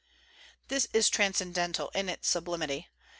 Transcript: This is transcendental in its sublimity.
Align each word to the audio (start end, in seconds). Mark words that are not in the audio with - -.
This 0.67 0.87
is 0.93 1.09
transcendental 1.09 1.89
in 1.89 2.09
its 2.09 2.27
sublimity. 2.27 2.87